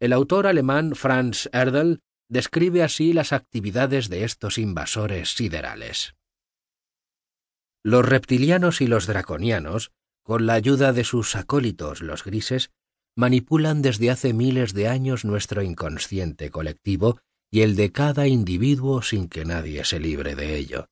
[0.00, 2.00] El autor alemán Franz Erdel
[2.30, 6.14] describe así las actividades de estos invasores siderales.
[7.84, 9.92] Los reptilianos y los draconianos,
[10.22, 12.70] con la ayuda de sus acólitos los grises,
[13.14, 17.20] manipulan desde hace miles de años nuestro inconsciente colectivo
[17.50, 20.86] y el de cada individuo sin que nadie se libre de ello.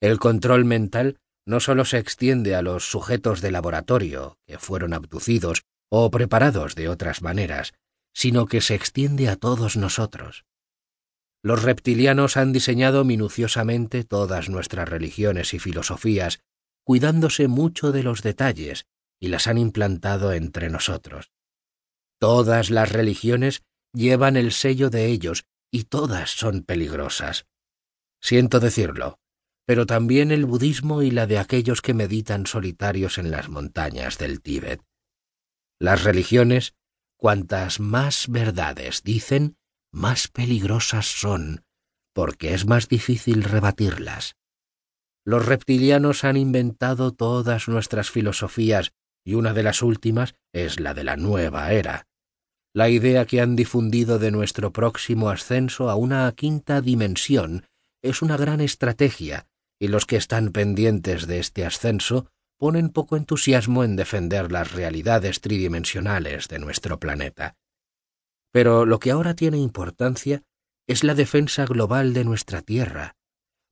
[0.00, 5.62] El control mental no solo se extiende a los sujetos de laboratorio que fueron abducidos
[5.90, 7.72] o preparados de otras maneras,
[8.12, 10.44] sino que se extiende a todos nosotros.
[11.42, 16.40] Los reptilianos han diseñado minuciosamente todas nuestras religiones y filosofías,
[16.84, 18.86] cuidándose mucho de los detalles,
[19.20, 21.32] y las han implantado entre nosotros.
[22.18, 27.46] Todas las religiones llevan el sello de ellos, y todas son peligrosas.
[28.20, 29.18] Siento decirlo,
[29.66, 34.40] pero también el budismo y la de aquellos que meditan solitarios en las montañas del
[34.40, 34.82] Tíbet.
[35.78, 36.74] Las religiones,
[37.22, 39.54] cuantas más verdades dicen,
[39.92, 41.64] más peligrosas son,
[42.12, 44.34] porque es más difícil rebatirlas.
[45.24, 48.90] Los reptilianos han inventado todas nuestras filosofías
[49.24, 52.08] y una de las últimas es la de la nueva era,
[52.74, 57.68] la idea que han difundido de nuestro próximo ascenso a una quinta dimensión
[58.02, 59.46] es una gran estrategia,
[59.78, 62.31] y los que están pendientes de este ascenso
[62.62, 67.56] ponen poco entusiasmo en defender las realidades tridimensionales de nuestro planeta.
[68.52, 70.44] Pero lo que ahora tiene importancia
[70.86, 73.16] es la defensa global de nuestra Tierra,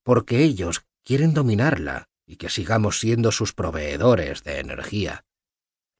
[0.02, 5.24] porque ellos quieren dominarla y que sigamos siendo sus proveedores de energía.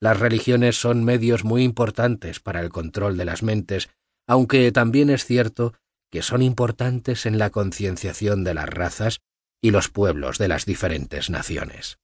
[0.00, 3.88] Las religiones son medios muy importantes para el control de las mentes,
[4.26, 5.74] aunque también es cierto
[6.10, 9.20] que son importantes en la concienciación de las razas
[9.62, 12.00] y los pueblos de las diferentes naciones.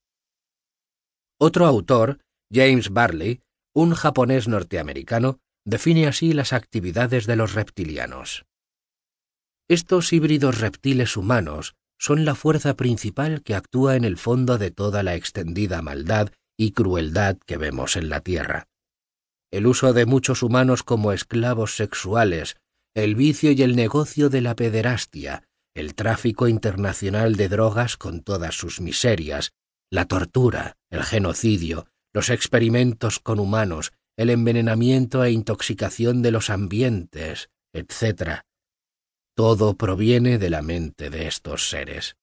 [1.38, 2.20] Otro autor,
[2.52, 3.42] James Barley,
[3.74, 8.46] un japonés norteamericano, define así las actividades de los reptilianos.
[9.68, 15.02] Estos híbridos reptiles humanos son la fuerza principal que actúa en el fondo de toda
[15.02, 18.68] la extendida maldad y crueldad que vemos en la Tierra.
[19.52, 22.56] El uso de muchos humanos como esclavos sexuales,
[22.94, 25.42] el vicio y el negocio de la pederastia,
[25.74, 29.52] el tráfico internacional de drogas con todas sus miserias,
[29.90, 37.50] la tortura, el genocidio, los experimentos con humanos, el envenenamiento e intoxicación de los ambientes,
[37.72, 38.40] etc.
[39.34, 42.16] Todo proviene de la mente de estos seres.